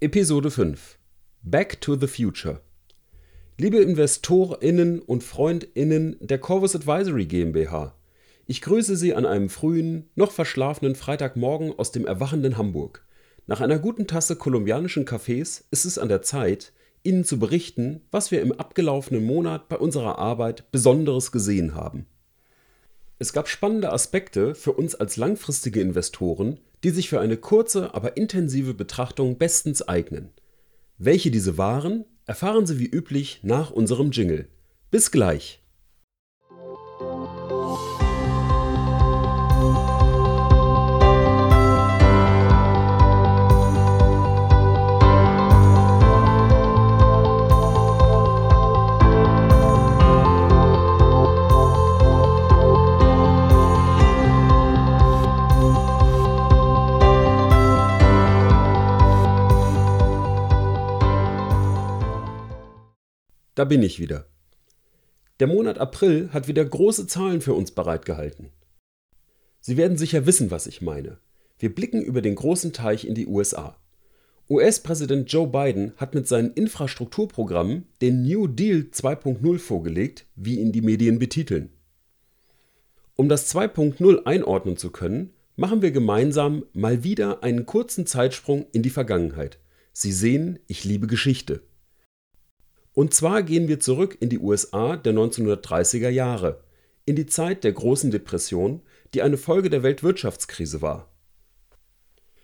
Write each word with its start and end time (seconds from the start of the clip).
Episode 0.00 0.50
5 0.50 0.98
Back 1.44 1.80
to 1.80 1.94
the 1.94 2.08
Future 2.08 2.60
Liebe 3.58 3.78
InvestorInnen 3.78 4.98
und 5.00 5.22
FreundInnen 5.22 6.16
der 6.18 6.38
Corvus 6.38 6.74
Advisory 6.74 7.26
GmbH, 7.26 7.94
ich 8.48 8.60
grüße 8.60 8.96
Sie 8.96 9.14
an 9.14 9.24
einem 9.24 9.48
frühen, 9.48 10.10
noch 10.16 10.32
verschlafenen 10.32 10.96
Freitagmorgen 10.96 11.78
aus 11.78 11.92
dem 11.92 12.06
erwachenden 12.06 12.58
Hamburg. 12.58 13.06
Nach 13.46 13.60
einer 13.60 13.78
guten 13.78 14.08
Tasse 14.08 14.34
kolumbianischen 14.34 15.04
Kaffees 15.04 15.64
ist 15.70 15.84
es 15.84 15.96
an 15.96 16.08
der 16.08 16.22
Zeit, 16.22 16.72
Ihnen 17.04 17.22
zu 17.22 17.38
berichten, 17.38 18.00
was 18.10 18.32
wir 18.32 18.42
im 18.42 18.50
abgelaufenen 18.50 19.24
Monat 19.24 19.68
bei 19.68 19.76
unserer 19.76 20.18
Arbeit 20.18 20.72
Besonderes 20.72 21.30
gesehen 21.30 21.76
haben. 21.76 22.06
Es 23.20 23.32
gab 23.32 23.48
spannende 23.48 23.92
Aspekte 23.92 24.56
für 24.56 24.72
uns 24.72 24.96
als 24.96 25.16
langfristige 25.16 25.80
Investoren, 25.80 26.58
die 26.84 26.90
sich 26.90 27.08
für 27.08 27.18
eine 27.18 27.38
kurze, 27.38 27.94
aber 27.94 28.16
intensive 28.16 28.74
Betrachtung 28.74 29.38
bestens 29.38 29.82
eignen. 29.82 30.28
Welche 30.98 31.30
diese 31.30 31.58
waren, 31.58 32.04
erfahren 32.26 32.66
Sie 32.66 32.78
wie 32.78 32.86
üblich 32.86 33.40
nach 33.42 33.70
unserem 33.70 34.10
Jingle. 34.10 34.48
Bis 34.90 35.10
gleich! 35.10 35.63
Bin 63.64 63.82
ich 63.82 64.00
wieder. 64.00 64.26
Der 65.40 65.46
Monat 65.46 65.78
April 65.78 66.30
hat 66.32 66.48
wieder 66.48 66.64
große 66.64 67.06
Zahlen 67.06 67.40
für 67.40 67.54
uns 67.54 67.72
bereitgehalten. 67.72 68.50
Sie 69.60 69.76
werden 69.76 69.96
sicher 69.96 70.26
wissen, 70.26 70.50
was 70.50 70.66
ich 70.66 70.82
meine. 70.82 71.18
Wir 71.58 71.74
blicken 71.74 72.02
über 72.02 72.20
den 72.20 72.34
großen 72.34 72.72
Teich 72.72 73.06
in 73.06 73.14
die 73.14 73.26
USA. 73.26 73.76
US-Präsident 74.50 75.32
Joe 75.32 75.46
Biden 75.46 75.92
hat 75.96 76.14
mit 76.14 76.28
seinen 76.28 76.52
Infrastrukturprogrammen 76.52 77.86
den 78.02 78.22
New 78.22 78.46
Deal 78.46 78.88
2.0 78.92 79.58
vorgelegt, 79.58 80.26
wie 80.36 80.60
ihn 80.60 80.70
die 80.70 80.82
Medien 80.82 81.18
betiteln. 81.18 81.70
Um 83.16 83.28
das 83.28 83.54
2.0 83.54 84.24
einordnen 84.24 84.76
zu 84.76 84.90
können, 84.90 85.30
machen 85.56 85.82
wir 85.82 85.92
gemeinsam 85.92 86.64
mal 86.74 87.04
wieder 87.04 87.42
einen 87.42 87.64
kurzen 87.64 88.06
Zeitsprung 88.06 88.66
in 88.72 88.82
die 88.82 88.90
Vergangenheit. 88.90 89.58
Sie 89.92 90.12
sehen, 90.12 90.58
ich 90.66 90.84
liebe 90.84 91.06
Geschichte. 91.06 91.62
Und 92.94 93.12
zwar 93.12 93.42
gehen 93.42 93.68
wir 93.68 93.80
zurück 93.80 94.16
in 94.20 94.30
die 94.30 94.38
USA 94.38 94.96
der 94.96 95.12
1930er 95.12 96.08
Jahre, 96.08 96.60
in 97.04 97.16
die 97.16 97.26
Zeit 97.26 97.64
der 97.64 97.72
Großen 97.72 98.10
Depression, 98.10 98.80
die 99.12 99.22
eine 99.22 99.36
Folge 99.36 99.68
der 99.68 99.82
Weltwirtschaftskrise 99.82 100.80
war. 100.80 101.10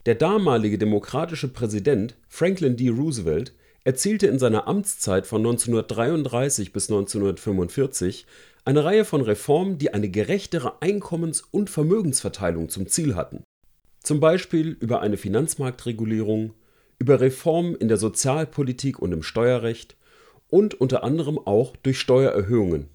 Der 0.07 0.17
damalige 0.17 0.79
demokratische 0.79 1.49
Präsident 1.49 2.17
Franklin 2.29 2.77
D. 2.77 2.89
Roosevelt 2.89 3.55
erzielte 3.85 4.27
in 4.27 4.39
seiner 4.39 4.67
Amtszeit 4.67 5.27
von 5.27 5.41
1933 5.41 6.73
bis 6.73 6.91
1945 6.91 8.27
eine 8.65 8.85
Reihe 8.85 9.05
von 9.05 9.23
Reformen, 9.23 9.79
die 9.79 9.95
eine 9.95 10.09
gerechtere 10.09 10.83
Einkommens- 10.83 11.43
und 11.51 11.71
Vermögensverteilung 11.71 12.69
zum 12.69 12.89
Ziel 12.89 13.15
hatten. 13.15 13.43
Zum 14.03 14.21
Beispiel 14.21 14.77
über 14.81 15.01
eine 15.01 15.17
Finanzmarktregulierung, 15.17 16.55
über 16.99 17.21
Reformen 17.21 17.75
in 17.75 17.89
der 17.89 17.97
Sozialpolitik 17.97 18.99
und 18.99 19.13
im 19.13 19.23
Steuerrecht, 19.23 19.97
und 20.51 20.75
unter 20.75 21.05
anderem 21.05 21.39
auch 21.39 21.77
durch 21.77 21.99
Steuererhöhungen. 21.99 22.89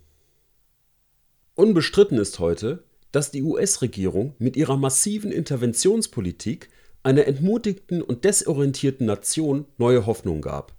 Unbestritten 1.56 2.18
ist 2.18 2.40
heute, 2.40 2.84
dass 3.12 3.32
die 3.32 3.42
US-Regierung 3.42 4.36
mit 4.40 4.58
ihrer 4.58 4.76
massiven 4.76 5.32
Interventionspolitik 5.32 6.70
einer 7.02 7.28
entmutigten 7.28 8.02
und 8.02 8.26
desorientierten 8.26 9.06
Nation 9.06 9.66
neue 9.78 10.06
Hoffnung 10.06 10.42
gab. 10.42 10.74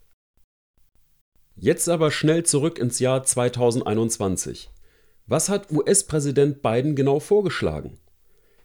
Jetzt 1.54 1.88
aber 1.88 2.10
schnell 2.10 2.44
zurück 2.44 2.78
ins 2.78 2.98
Jahr 2.98 3.22
2021. 3.22 4.68
Was 5.26 5.48
hat 5.48 5.72
US-Präsident 5.72 6.60
Biden 6.60 6.94
genau 6.94 7.20
vorgeschlagen? 7.20 7.98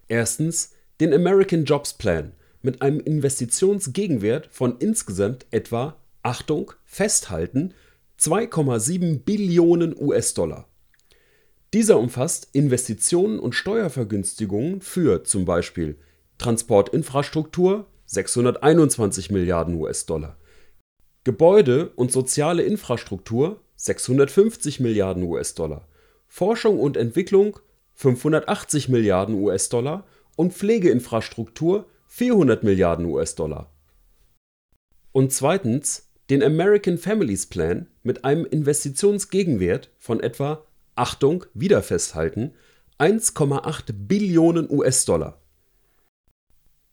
Erstens 0.10 0.74
den 1.00 1.14
American 1.14 1.64
Jobs 1.64 1.94
Plan 1.94 2.34
mit 2.62 2.82
einem 2.82 3.00
Investitionsgegenwert 3.00 4.48
von 4.52 4.78
insgesamt 4.80 5.46
etwa, 5.52 5.96
Achtung, 6.22 6.74
festhalten, 6.84 7.74
2,7 8.22 9.24
Billionen 9.24 9.96
US-Dollar. 10.00 10.68
Dieser 11.74 11.98
umfasst 11.98 12.50
Investitionen 12.54 13.40
und 13.40 13.56
Steuervergünstigungen 13.56 14.82
für 14.82 15.24
zum 15.24 15.46
Beispiel 15.46 15.98
Transportinfrastruktur 16.38 17.88
621 18.06 19.32
Milliarden 19.32 19.74
US-Dollar, 19.74 20.38
Gebäude 21.24 21.90
und 21.96 22.12
soziale 22.12 22.62
Infrastruktur 22.62 23.60
650 23.78 24.80
Milliarden 24.80 25.24
US-Dollar, 25.24 25.88
Forschung 26.28 26.80
und 26.80 26.98
Entwicklung 26.98 27.60
580 27.96 28.88
Milliarden 28.88 29.34
US-Dollar 29.34 30.06
und 30.36 30.54
Pflegeinfrastruktur 30.54 31.90
400 32.06 32.64
Milliarden 32.64 33.06
US-Dollar. 33.06 33.72
Und 35.12 35.34
zweitens 35.34 36.11
den 36.32 36.42
American 36.44 36.98
Families 36.98 37.46
Plan 37.46 37.88
mit 38.04 38.24
einem 38.24 38.46
Investitionsgegenwert 38.46 39.92
von 39.98 40.22
etwa, 40.22 40.66
Achtung, 40.96 41.44
wieder 41.54 41.84
festhalten, 41.84 42.54
1,8 43.00 43.92
Billionen 43.92 44.70
US-Dollar. 44.70 45.42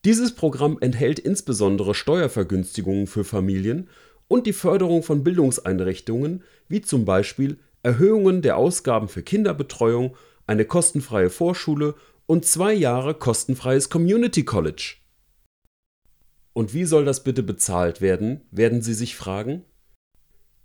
Dieses 0.05 0.35
Programm 0.35 0.79
enthält 0.81 1.21
insbesondere 1.21 1.95
Steuervergünstigungen 1.95 3.07
für 3.07 3.23
Familien 3.23 3.89
und 4.27 4.45
die 4.45 4.53
Förderung 4.53 5.05
von 5.05 5.23
Bildungseinrichtungen 5.23 6.43
wie 6.67 6.81
zum 6.81 7.05
Beispiel 7.05 7.59
Erhöhungen 7.85 8.43
der 8.43 8.57
Ausgaben 8.57 9.07
für 9.07 9.23
Kinderbetreuung, 9.23 10.17
eine 10.49 10.65
kostenfreie 10.65 11.31
Vorschule 11.31 11.95
und 12.27 12.45
zwei 12.45 12.73
Jahre 12.73 13.15
kostenfreies 13.15 13.89
Community 13.89 14.45
College. 14.45 14.97
Und 16.59 16.75
wie 16.75 16.87
soll 16.87 17.05
das 17.05 17.23
bitte 17.23 17.45
bezahlt 17.45 18.01
werden, 18.01 18.41
werden 18.51 18.83
Sie 18.83 18.93
sich 18.93 19.15
fragen? 19.15 19.63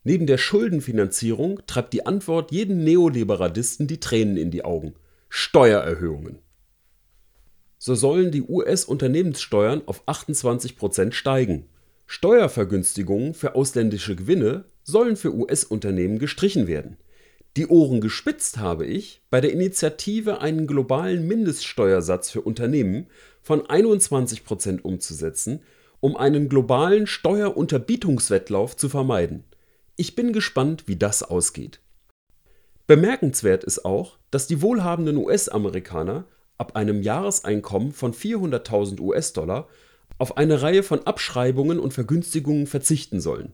Neben 0.03 0.25
der 0.25 0.39
Schuldenfinanzierung 0.39 1.61
treibt 1.67 1.93
die 1.93 2.07
Antwort 2.07 2.51
jeden 2.51 2.83
Neoliberalisten 2.83 3.85
die 3.85 3.99
Tränen 3.99 4.35
in 4.35 4.49
die 4.49 4.65
Augen. 4.65 4.95
Steuererhöhungen. 5.29 6.39
So 7.77 7.93
sollen 7.93 8.31
die 8.31 8.41
US-Unternehmenssteuern 8.41 9.83
auf 9.85 10.07
28% 10.07 11.11
steigen. 11.11 11.67
Steuervergünstigungen 12.07 13.35
für 13.35 13.53
ausländische 13.53 14.15
Gewinne 14.15 14.65
sollen 14.81 15.15
für 15.15 15.31
US-Unternehmen 15.31 16.17
gestrichen 16.17 16.65
werden. 16.65 16.97
Die 17.55 17.67
Ohren 17.67 18.01
gespitzt 18.01 18.57
habe 18.57 18.87
ich 18.87 19.21
bei 19.29 19.41
der 19.41 19.51
Initiative, 19.51 20.41
einen 20.41 20.65
globalen 20.65 21.27
Mindeststeuersatz 21.27 22.31
für 22.31 22.41
Unternehmen 22.41 23.05
von 23.43 23.61
21% 23.61 24.81
umzusetzen 24.81 25.61
um 26.03 26.17
einen 26.17 26.49
globalen 26.49 27.07
Steuerunterbietungswettlauf 27.07 28.75
zu 28.75 28.89
vermeiden. 28.89 29.45
Ich 29.95 30.15
bin 30.15 30.33
gespannt, 30.33 30.83
wie 30.85 30.97
das 30.97 31.23
ausgeht. 31.23 31.79
Bemerkenswert 32.87 33.63
ist 33.63 33.85
auch, 33.85 34.17
dass 34.29 34.45
die 34.45 34.61
wohlhabenden 34.61 35.15
US-Amerikaner 35.15 36.25
ab 36.57 36.75
einem 36.75 37.03
Jahreseinkommen 37.03 37.93
von 37.93 38.13
400.000 38.13 38.99
US-Dollar 38.99 39.69
auf 40.17 40.35
eine 40.35 40.61
Reihe 40.61 40.83
von 40.83 41.07
Abschreibungen 41.07 41.79
und 41.79 41.93
Vergünstigungen 41.93 42.67
verzichten 42.67 43.21
sollen. 43.21 43.53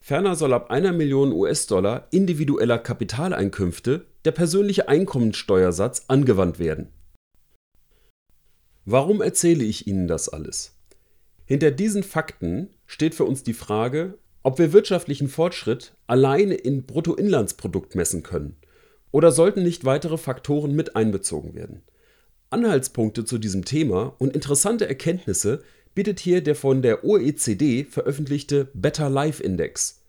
Ferner 0.00 0.36
soll 0.36 0.54
ab 0.54 0.70
einer 0.70 0.94
Million 0.94 1.32
US-Dollar 1.32 2.08
individueller 2.12 2.78
Kapitaleinkünfte 2.78 4.06
der 4.24 4.32
persönliche 4.32 4.88
Einkommensteuersatz 4.88 6.06
angewandt 6.08 6.58
werden. 6.58 6.88
Warum 8.86 9.20
erzähle 9.20 9.64
ich 9.64 9.86
Ihnen 9.86 10.08
das 10.08 10.30
alles? 10.30 10.79
Hinter 11.50 11.70
diesen 11.72 12.04
Fakten 12.04 12.68
steht 12.86 13.16
für 13.16 13.24
uns 13.24 13.42
die 13.42 13.54
Frage, 13.54 14.16
ob 14.44 14.60
wir 14.60 14.72
wirtschaftlichen 14.72 15.26
Fortschritt 15.26 15.94
alleine 16.06 16.54
in 16.54 16.84
Bruttoinlandsprodukt 16.84 17.96
messen 17.96 18.22
können 18.22 18.54
oder 19.10 19.32
sollten 19.32 19.64
nicht 19.64 19.84
weitere 19.84 20.16
Faktoren 20.16 20.76
mit 20.76 20.94
einbezogen 20.94 21.56
werden. 21.56 21.82
Anhaltspunkte 22.50 23.24
zu 23.24 23.38
diesem 23.38 23.64
Thema 23.64 24.14
und 24.18 24.32
interessante 24.32 24.86
Erkenntnisse 24.86 25.64
bietet 25.92 26.20
hier 26.20 26.40
der 26.40 26.54
von 26.54 26.82
der 26.82 27.02
OECD 27.02 27.82
veröffentlichte 27.82 28.68
Better 28.72 29.10
Life 29.10 29.42
Index. 29.42 30.02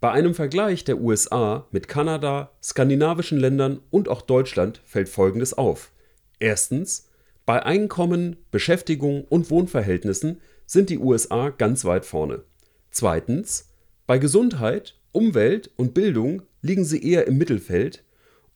Bei 0.00 0.10
einem 0.10 0.34
Vergleich 0.34 0.82
der 0.82 1.00
USA 1.00 1.68
mit 1.70 1.86
Kanada, 1.86 2.50
skandinavischen 2.60 3.38
Ländern 3.38 3.78
und 3.90 4.08
auch 4.08 4.22
Deutschland 4.22 4.82
fällt 4.84 5.08
Folgendes 5.08 5.54
auf: 5.54 5.92
Erstens, 6.40 7.08
bei 7.44 7.62
Einkommen, 7.62 8.34
Beschäftigung 8.50 9.22
und 9.26 9.48
Wohnverhältnissen 9.48 10.40
sind 10.66 10.90
die 10.90 10.98
USA 10.98 11.50
ganz 11.50 11.84
weit 11.84 12.04
vorne. 12.04 12.42
Zweitens, 12.90 13.68
bei 14.08 14.18
Gesundheit, 14.18 14.96
Umwelt 15.12 15.70
und 15.76 15.94
Bildung 15.94 16.42
liegen 16.62 16.84
sie 16.84 17.00
eher 17.08 17.28
im 17.28 17.38
Mittelfeld. 17.38 18.02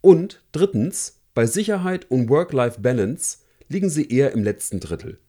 Und 0.01 0.43
drittens, 0.51 1.21
bei 1.33 1.47
Sicherheit 1.47 2.11
und 2.11 2.29
Work-Life-Balance 2.29 3.39
liegen 3.69 3.89
sie 3.89 4.09
eher 4.09 4.33
im 4.33 4.43
letzten 4.43 4.81
Drittel. 4.81 5.21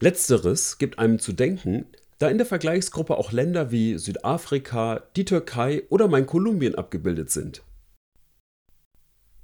Letzteres 0.00 0.78
gibt 0.78 0.98
einem 0.98 1.18
zu 1.18 1.32
denken, 1.32 1.86
da 2.18 2.28
in 2.28 2.38
der 2.38 2.46
Vergleichsgruppe 2.46 3.16
auch 3.16 3.32
Länder 3.32 3.70
wie 3.70 3.96
Südafrika, 3.98 5.04
die 5.16 5.24
Türkei 5.24 5.84
oder 5.88 6.08
mein 6.08 6.26
Kolumbien 6.26 6.74
abgebildet 6.74 7.30
sind. 7.30 7.62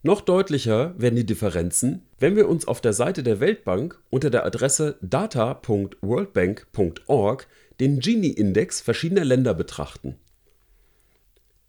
Noch 0.03 0.21
deutlicher 0.21 0.93
werden 0.99 1.17
die 1.17 1.25
Differenzen, 1.25 2.03
wenn 2.19 2.37
wir 2.37 2.47
uns 2.49 2.69
auf 2.69 2.83
der 2.83 2.93
Seite 2.93 3.23
der 3.23 3.41
Weltbank 3.41 4.03
unter 4.11 4.29
der 4.29 4.45
Adresse 4.45 4.99
data.worldbank.org 5.01 7.47
den 7.81 8.01
Gini-Index 8.01 8.83
verschiedener 8.83 9.25
Länder 9.25 9.55
betrachten. 9.55 10.17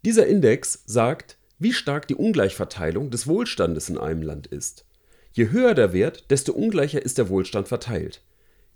Dieser 0.04 0.26
Index 0.26 0.82
sagt, 0.84 1.38
wie 1.58 1.72
stark 1.72 2.06
die 2.08 2.14
Ungleichverteilung 2.14 3.10
des 3.10 3.26
Wohlstandes 3.26 3.88
in 3.88 3.96
einem 3.96 4.20
Land 4.22 4.46
ist. 4.46 4.84
Je 5.32 5.50
höher 5.50 5.72
der 5.74 5.94
Wert, 5.94 6.30
desto 6.30 6.52
ungleicher 6.52 7.02
ist 7.02 7.16
der 7.18 7.28
Wohlstand 7.30 7.68
verteilt. 7.68 8.20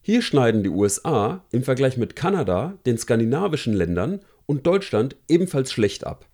Hier 0.02 0.22
schneiden 0.22 0.62
die 0.62 0.70
USA 0.70 1.44
im 1.50 1.62
Vergleich 1.62 1.96
mit 1.96 2.16
Kanada, 2.16 2.78
den 2.86 2.96
skandinavischen 2.96 3.74
Ländern 3.74 4.20
und 4.46 4.66
Deutschland 4.66 5.16
ebenfalls 5.28 5.72
schlecht 5.72 6.06
ab. 6.06 6.26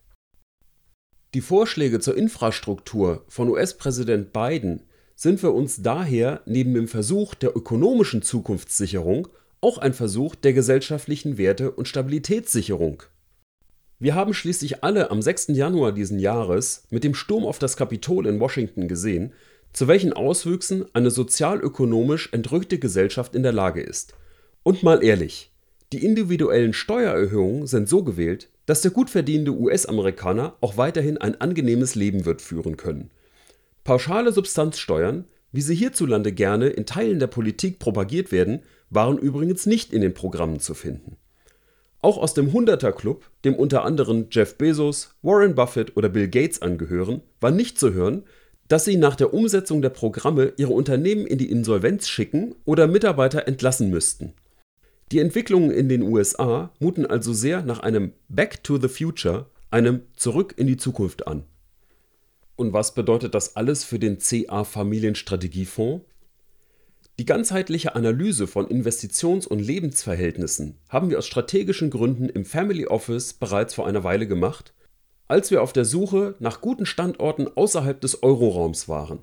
Die 1.35 1.41
Vorschläge 1.41 2.01
zur 2.01 2.17
Infrastruktur 2.17 3.25
von 3.29 3.49
US-Präsident 3.49 4.33
Biden 4.33 4.83
sind 5.17 5.41
für 5.41 5.51
uns 5.51 5.83
daher 5.83 6.43
neben 6.47 6.75
dem 6.75 6.89
Versuch 6.89 7.35
der 7.35 7.57
ökonomischen 7.57 8.23
Zukunftssicherung 8.23 9.29
auch 9.61 9.79
ein 9.79 9.95
Versuch 9.95 10.35
der 10.37 10.53
gesellschaftlichen 10.53 11.39
Werte 11.39 11.73
und 11.73 11.89
Stabilitätssicherung. 11.89 13.03
Wir 13.99 14.15
haben 14.15 14.35
schließlich 14.35 14.85
alle 14.85 15.11
am 15.11 15.23
6. 15.23 15.49
Januar 15.49 15.93
diesen 15.93 16.19
Jahres 16.19 16.85
mit 16.91 17.03
dem 17.03 17.15
Sturm 17.15 17.47
auf 17.47 17.59
das 17.59 17.77
Kapitol 17.77 18.27
in 18.27 18.39
Washington 18.39 18.89
gesehen, 18.89 19.33
zu 19.76 19.88
welchen 19.88 20.14
Auswüchsen 20.14 20.87
eine 20.94 21.11
sozialökonomisch 21.11 22.31
entrückte 22.32 22.78
Gesellschaft 22.78 23.34
in 23.34 23.43
der 23.43 23.52
Lage 23.52 23.82
ist. 23.82 24.14
Und 24.62 24.82
mal 24.82 25.05
ehrlich, 25.05 25.52
die 25.93 26.02
individuellen 26.02 26.73
Steuererhöhungen 26.73 27.67
sind 27.67 27.87
so 27.87 28.02
gewählt, 28.02 28.49
dass 28.64 28.81
der 28.81 28.90
gut 28.90 29.11
verdienende 29.11 29.52
US-Amerikaner 29.52 30.56
auch 30.62 30.78
weiterhin 30.78 31.19
ein 31.19 31.38
angenehmes 31.43 31.94
Leben 31.94 32.25
wird 32.25 32.40
führen 32.40 32.78
können. 32.78 33.11
Pauschale 33.84 34.32
Substanzsteuern, 34.32 35.26
wie 35.52 35.61
sie 35.61 35.75
hierzulande 35.75 36.32
gerne 36.32 36.69
in 36.69 36.87
Teilen 36.87 37.19
der 37.19 37.26
Politik 37.26 37.78
propagiert 37.78 38.32
werden, 38.32 38.62
waren 38.88 39.19
übrigens 39.19 39.67
nicht 39.67 39.93
in 39.93 40.00
den 40.00 40.14
Programmen 40.14 40.58
zu 40.58 40.73
finden. 40.73 41.19
Auch 42.00 42.17
aus 42.17 42.32
dem 42.32 42.49
100er-Club, 42.50 43.28
dem 43.44 43.55
unter 43.55 43.84
anderem 43.84 44.28
Jeff 44.31 44.56
Bezos, 44.56 45.14
Warren 45.20 45.55
Buffett 45.55 45.99
oder 45.99 46.08
Bill 46.08 46.28
Gates 46.28 46.62
angehören, 46.62 47.20
war 47.40 47.50
nicht 47.50 47.78
zu 47.78 47.93
hören, 47.93 48.25
dass 48.69 48.85
sie 48.85 48.97
nach 48.97 49.17
der 49.17 49.33
Umsetzung 49.33 49.83
der 49.83 49.91
Programme 49.91 50.53
ihre 50.57 50.73
Unternehmen 50.73 51.27
in 51.27 51.39
die 51.39 51.51
Insolvenz 51.51 52.09
schicken 52.09 52.55
oder 52.65 52.87
Mitarbeiter 52.87 53.47
entlassen 53.47 53.91
müssten. 53.91 54.33
Die 55.13 55.21
Entwicklungen 55.21 55.71
in 55.71 55.89
den 55.89 56.03
USA 56.03 56.73
muten 56.81 57.07
also 57.07 57.33
sehr 57.33 57.63
nach 57.63 57.81
einem 57.81 58.13
Back 58.29 58.65
to 58.65 58.79
the 58.79 58.89
Future, 58.89 59.47
einem 59.71 60.03
Zurück 60.17 60.55
in 60.57 60.67
die 60.67 60.77
Zukunft 60.77 61.29
an. 61.29 61.45
Und 62.57 62.73
was 62.73 62.95
bedeutet 62.95 63.35
das 63.35 63.55
alles 63.55 63.85
für 63.85 63.99
den 63.99 64.19
CA 64.19 64.65
Familienstrategiefonds? 64.65 66.05
Die 67.19 67.25
ganzheitliche 67.25 67.95
Analyse 67.95 68.47
von 68.47 68.67
Investitions- 68.67 69.47
und 69.47 69.61
Lebensverhältnissen 69.61 70.77
haben 70.89 71.09
wir 71.09 71.19
aus 71.19 71.27
strategischen 71.27 71.91
Gründen 71.91 72.29
im 72.29 72.45
Family 72.45 72.87
Office 72.87 73.33
bereits 73.33 73.75
vor 73.75 73.87
einer 73.87 74.05
Weile 74.05 74.27
gemacht, 74.27 74.75
als 75.28 75.50
wir 75.50 75.62
auf 75.62 75.73
der 75.73 75.84
Suche 75.84 76.34
nach 76.38 76.61
guten 76.61 76.87
Standorten 76.87 77.49
außerhalb 77.55 78.00
des 78.00 78.23
Euroraums 78.23 78.88
waren. 78.88 79.20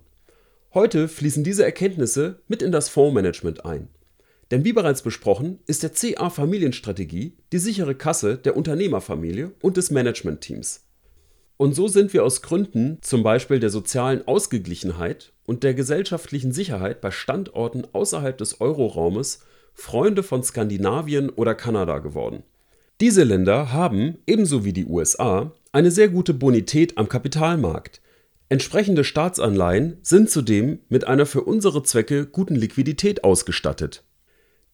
Heute 0.74 1.08
fließen 1.08 1.44
diese 1.44 1.64
Erkenntnisse 1.64 2.40
mit 2.48 2.62
in 2.62 2.72
das 2.72 2.90
Fondsmanagement 2.90 3.66
ein. 3.66 3.90
Denn 4.52 4.66
wie 4.66 4.74
bereits 4.74 5.02
besprochen, 5.02 5.60
ist 5.68 5.84
der 5.84 5.92
CA 5.92 6.30
Familienstrategie 6.30 7.38
die 7.52 7.58
sichere 7.58 7.96
Kasse 7.96 8.38
der 8.38 8.58
Unternehmerfamilie 8.58 9.52
und 9.62 9.78
des 9.78 9.92
Managementteams. 9.92 10.86
Und 11.58 11.76
so 11.76 11.88
sind 11.88 12.14
wir 12.14 12.24
aus 12.24 12.42
Gründen 12.42 12.98
zum 13.02 13.24
Beispiel 13.24 13.60
der 13.60 13.70
sozialen 13.70 14.28
Ausgeglichenheit 14.28 15.32
und 15.46 15.64
der 15.64 15.74
gesellschaftlichen 15.74 16.52
Sicherheit 16.52 17.02
bei 17.02 17.12
Standorten 17.12 17.88
außerhalb 17.94 18.38
des 18.38 18.60
Euroraumes 18.60 19.40
Freunde 19.74 20.24
von 20.24 20.44
Skandinavien 20.44 21.30
oder 21.30 21.56
Kanada 21.56 22.00
geworden. 22.00 22.44
Diese 23.02 23.24
Länder 23.24 23.72
haben, 23.72 24.18
ebenso 24.28 24.66
wie 24.66 24.74
die 24.74 24.86
USA, 24.86 25.52
eine 25.74 25.90
sehr 25.90 26.08
gute 26.08 26.36
Bonität 26.36 26.98
am 27.00 27.10
Kapitalmarkt. 27.10 28.00
Entsprechende 28.48 29.04
Staatsanleihen 29.04 29.98
sind 30.04 30.30
zudem 30.30 30.80
mit 30.88 31.08
einer 31.08 31.26
für 31.26 31.42
unsere 31.42 31.82
Zwecke 31.82 32.28
guten 32.28 32.56
Liquidität 32.56 33.24
ausgestattet. 33.24 34.04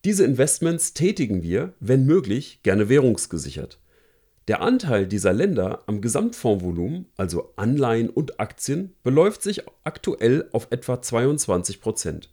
Diese 0.04 0.26
Investments 0.26 0.94
tätigen 0.94 1.42
wir, 1.42 1.74
wenn 1.80 2.06
möglich, 2.06 2.60
gerne 2.64 2.90
währungsgesichert. 2.90 3.80
Der 4.50 4.62
Anteil 4.62 5.08
dieser 5.08 5.32
Länder 5.32 5.84
am 5.86 6.02
Gesamtfondsvolumen, 6.02 7.06
also 7.16 7.54
Anleihen 7.56 8.10
und 8.10 8.42
Aktien, 8.42 8.94
beläuft 9.02 9.42
sich 9.42 9.64
aktuell 9.86 10.50
auf 10.52 10.68
etwa 10.72 11.02
22 11.02 11.80
Prozent. 11.80 12.30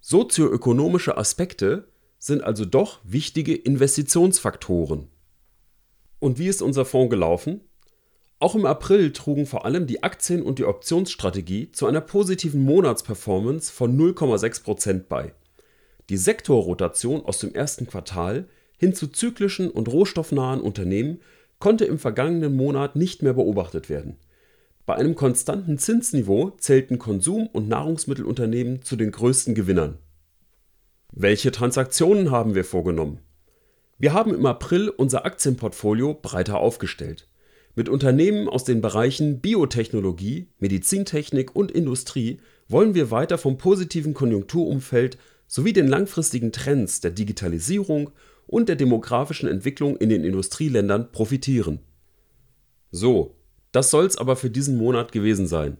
Sozioökonomische 0.00 1.18
Aspekte 1.18 1.88
sind 2.18 2.42
also 2.42 2.64
doch 2.64 3.00
wichtige 3.04 3.54
Investitionsfaktoren. 3.54 5.08
Und 6.18 6.38
wie 6.38 6.48
ist 6.48 6.62
unser 6.62 6.86
Fonds 6.86 7.10
gelaufen? 7.10 7.60
Auch 8.40 8.54
im 8.54 8.64
April 8.64 9.12
trugen 9.12 9.44
vor 9.44 9.66
allem 9.66 9.86
die 9.86 10.02
Aktien 10.02 10.42
und 10.42 10.58
die 10.58 10.64
Optionsstrategie 10.64 11.72
zu 11.72 11.86
einer 11.86 12.00
positiven 12.00 12.62
Monatsperformance 12.62 13.70
von 13.70 13.94
0,6 13.98 14.64
Prozent 14.64 15.08
bei. 15.10 15.34
Die 16.08 16.16
Sektorrotation 16.16 17.22
aus 17.22 17.38
dem 17.38 17.54
ersten 17.54 17.86
Quartal 17.86 18.48
hin 18.78 18.94
zu 18.94 19.08
zyklischen 19.08 19.70
und 19.70 19.88
rohstoffnahen 19.88 20.62
Unternehmen 20.62 21.20
konnte 21.58 21.84
im 21.84 21.98
vergangenen 21.98 22.56
Monat 22.56 22.96
nicht 22.96 23.22
mehr 23.22 23.34
beobachtet 23.34 23.90
werden. 23.90 24.16
Bei 24.86 24.94
einem 24.94 25.14
konstanten 25.14 25.76
Zinsniveau 25.76 26.52
zählten 26.58 26.98
Konsum- 26.98 27.46
und 27.46 27.68
Nahrungsmittelunternehmen 27.68 28.82
zu 28.82 28.96
den 28.96 29.12
größten 29.12 29.54
Gewinnern. 29.54 29.98
Welche 31.12 31.52
Transaktionen 31.52 32.30
haben 32.30 32.54
wir 32.54 32.64
vorgenommen? 32.64 33.18
Wir 33.98 34.14
haben 34.14 34.34
im 34.34 34.46
April 34.46 34.88
unser 34.88 35.26
Aktienportfolio 35.26 36.14
breiter 36.14 36.58
aufgestellt. 36.58 37.29
Mit 37.80 37.88
Unternehmen 37.88 38.46
aus 38.46 38.64
den 38.64 38.82
Bereichen 38.82 39.40
Biotechnologie, 39.40 40.48
Medizintechnik 40.58 41.56
und 41.56 41.70
Industrie 41.70 42.38
wollen 42.68 42.92
wir 42.92 43.10
weiter 43.10 43.38
vom 43.38 43.56
positiven 43.56 44.12
Konjunkturumfeld 44.12 45.16
sowie 45.46 45.72
den 45.72 45.88
langfristigen 45.88 46.52
Trends 46.52 47.00
der 47.00 47.12
Digitalisierung 47.12 48.10
und 48.46 48.68
der 48.68 48.76
demografischen 48.76 49.48
Entwicklung 49.48 49.96
in 49.96 50.10
den 50.10 50.24
Industrieländern 50.24 51.10
profitieren. 51.10 51.78
So, 52.90 53.34
das 53.72 53.90
soll's 53.90 54.18
aber 54.18 54.36
für 54.36 54.50
diesen 54.50 54.76
Monat 54.76 55.10
gewesen 55.10 55.46
sein. 55.46 55.78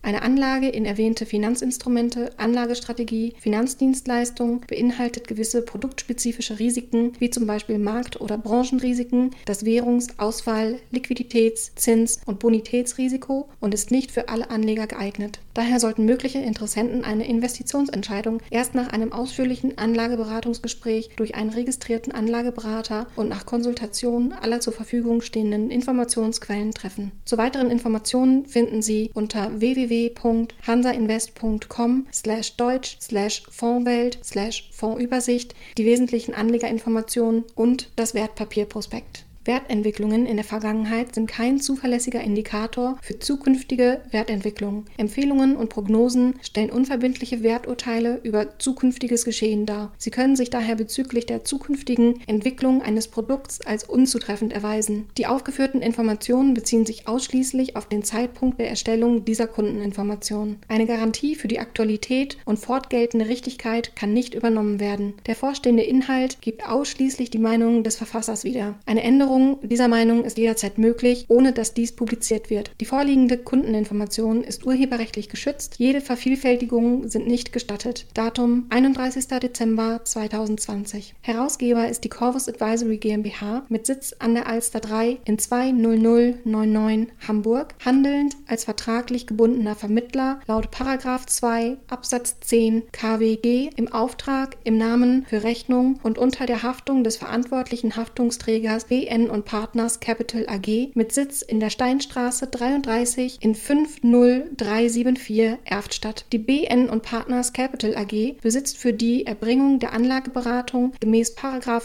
Eine 0.01 0.21
Anlage 0.21 0.69
in 0.69 0.85
erwähnte 0.85 1.25
Finanzinstrumente, 1.25 2.31
Anlagestrategie, 2.37 3.33
Finanzdienstleistung 3.37 4.61
beinhaltet 4.61 5.27
gewisse 5.27 5.61
produktspezifische 5.61 6.57
Risiken, 6.57 7.11
wie 7.19 7.29
zum 7.29 7.45
Beispiel 7.45 7.77
Markt- 7.77 8.19
oder 8.21 8.37
Branchenrisiken, 8.37 9.31
das 9.45 9.65
Währungs-, 9.65 10.17
Auswahl-, 10.17 10.79
Liquiditäts-, 10.91 11.75
Zins- 11.75 12.21
und 12.25 12.39
Bonitätsrisiko 12.39 13.49
und 13.59 13.73
ist 13.73 13.91
nicht 13.91 14.11
für 14.11 14.29
alle 14.29 14.49
Anleger 14.49 14.87
geeignet. 14.87 15.39
Daher 15.53 15.81
sollten 15.81 16.05
mögliche 16.05 16.39
Interessenten 16.39 17.03
eine 17.03 17.27
Investitionsentscheidung 17.27 18.41
erst 18.49 18.75
nach 18.75 18.93
einem 18.93 19.11
ausführlichen 19.11 19.77
Anlageberatungsgespräch 19.77 21.09
durch 21.17 21.35
einen 21.35 21.49
registrierten 21.49 22.13
Anlageberater 22.13 23.07
und 23.17 23.27
nach 23.27 23.45
Konsultation 23.45 24.31
aller 24.31 24.61
zur 24.61 24.71
Verfügung 24.71 25.19
stehenden 25.21 25.69
Informationsquellen 25.69 26.71
treffen. 26.71 27.11
Zu 27.25 27.37
weiteren 27.37 27.69
Informationen 27.69 28.45
finden 28.45 28.81
Sie 28.81 29.11
unter 29.13 29.59
www 29.59 29.88
www.hansainvest.com 29.89 32.07
slash 32.11 32.55
deutsch 32.55 32.97
slash 33.01 33.43
Fondswelt 33.49 34.19
slash 34.23 34.69
Fondsübersicht 34.71 35.55
die 35.77 35.85
wesentlichen 35.85 36.33
Anlegerinformationen 36.33 37.43
und 37.55 37.89
das 37.95 38.13
Wertpapierprospekt. 38.13 39.25
Wertentwicklungen 39.45 40.25
in 40.25 40.35
der 40.35 40.45
Vergangenheit 40.45 41.15
sind 41.15 41.27
kein 41.27 41.59
zuverlässiger 41.59 42.21
Indikator 42.21 42.97
für 43.01 43.19
zukünftige 43.19 44.01
Wertentwicklung. 44.11 44.85
Empfehlungen 44.97 45.55
und 45.55 45.69
Prognosen 45.69 46.35
stellen 46.41 46.69
unverbindliche 46.69 47.41
Werturteile 47.41 48.19
über 48.23 48.59
zukünftiges 48.59 49.23
Geschehen 49.23 49.65
dar. 49.65 49.93
Sie 49.97 50.11
können 50.11 50.35
sich 50.35 50.49
daher 50.49 50.75
bezüglich 50.75 51.25
der 51.25 51.45
zukünftigen 51.45 52.19
Entwicklung 52.27 52.81
eines 52.81 53.07
Produkts 53.07 53.61
als 53.61 53.85
unzutreffend 53.85 54.53
erweisen. 54.53 55.07
Die 55.17 55.27
aufgeführten 55.27 55.81
Informationen 55.81 56.53
beziehen 56.53 56.85
sich 56.85 57.07
ausschließlich 57.07 57.75
auf 57.75 57.87
den 57.87 58.03
Zeitpunkt 58.03 58.59
der 58.59 58.69
Erstellung 58.69 59.25
dieser 59.25 59.47
Kundeninformationen. 59.47 60.57
Eine 60.67 60.85
Garantie 60.85 61.35
für 61.35 61.47
die 61.47 61.59
Aktualität 61.59 62.37
und 62.45 62.59
fortgeltende 62.59 63.27
Richtigkeit 63.27 63.95
kann 63.95 64.13
nicht 64.13 64.35
übernommen 64.35 64.79
werden. 64.79 65.13
Der 65.25 65.35
vorstehende 65.35 65.83
Inhalt 65.83 66.41
gibt 66.41 66.67
ausschließlich 66.67 67.29
die 67.29 67.39
Meinung 67.39 67.83
des 67.83 67.95
Verfassers 67.95 68.43
wieder. 68.43 68.75
Eine 68.85 69.03
Änderung 69.03 69.28
Änderung 69.29 69.59
dieser 69.61 69.87
Meinung 69.87 70.25
ist 70.25 70.39
jederzeit 70.39 70.79
möglich, 70.79 71.25
ohne 71.27 71.53
dass 71.53 71.75
dies 71.75 71.91
publiziert 71.91 72.49
wird. 72.49 72.71
Die 72.81 72.85
vorliegende 72.85 73.37
Kundeninformation 73.37 74.43
ist 74.43 74.65
urheberrechtlich 74.65 75.29
geschützt. 75.29 75.75
Jede 75.77 76.01
Vervielfältigung 76.01 77.07
sind 77.07 77.27
nicht 77.27 77.53
gestattet. 77.53 78.07
Datum 78.15 78.65
31. 78.69 79.27
Dezember 79.27 80.01
2020. 80.03 81.13
Herausgeber 81.21 81.87
ist 81.87 82.03
die 82.03 82.09
Corvus 82.09 82.49
Advisory 82.49 82.97
GmbH 82.97 83.65
mit 83.69 83.85
Sitz 83.85 84.15
an 84.17 84.33
der 84.33 84.47
Alster 84.47 84.79
3 84.79 85.19
in 85.25 85.37
20099 85.37 87.13
Hamburg, 87.27 87.75
handelnd 87.85 88.35
als 88.47 88.63
vertraglich 88.63 89.27
gebundener 89.27 89.75
Vermittler 89.75 90.39
laut 90.47 90.69
2 90.73 91.77
Absatz 91.87 92.39
10 92.41 92.83
KWG 92.91 93.69
im 93.75 93.91
Auftrag, 93.91 94.57
im 94.63 94.79
Namen, 94.79 95.27
für 95.29 95.43
Rechnung 95.43 95.99
und 96.01 96.17
unter 96.17 96.47
der 96.47 96.63
Haftung 96.63 97.03
des 97.03 97.17
verantwortlichen 97.17 97.95
Haftungsträgers 97.95 98.85
BN 98.85 99.18
BN 99.19 99.29
und 99.29 99.45
Partners 99.45 99.99
Capital 99.99 100.47
AG 100.47 100.91
mit 100.93 101.11
Sitz 101.11 101.41
in 101.41 101.59
der 101.59 101.69
Steinstraße 101.69 102.47
33 102.47 103.39
in 103.41 103.53
50374 103.53 105.57
Erftstadt. 105.65 106.25
Die 106.31 106.37
BN 106.37 106.89
und 106.89 107.03
Partners 107.03 107.51
Capital 107.51 107.97
AG 107.97 108.37
besitzt 108.41 108.77
für 108.77 108.93
die 108.93 109.25
Erbringung 109.25 109.79
der 109.79 109.91
Anlageberatung 109.93 110.93
gemäß 111.01 111.35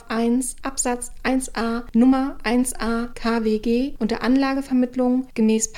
1 0.09 0.57
Absatz 0.62 1.11
1a 1.25 1.83
Nummer 1.93 2.38
1a 2.45 3.09
KWG 3.14 3.95
und 3.99 4.12
der 4.12 4.23
Anlagevermittlung 4.23 5.26
gemäß 5.35 5.73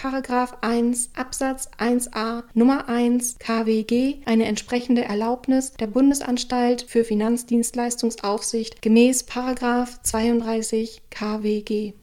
1 0.61 1.11
Absatz 1.15 1.71
1a 1.79 2.43
Nummer 2.53 2.87
1 2.89 3.39
KWG 3.39 4.17
eine 4.27 4.45
entsprechende 4.45 5.05
Erlaubnis 5.05 5.73
der 5.73 5.87
Bundesanstalt 5.87 6.83
für 6.83 7.05
Finanzdienstleistungsaufsicht 7.05 8.83
gemäß 8.83 9.25
32 9.27 11.03
KWG. 11.11 11.46
Norwegen. 11.47 11.95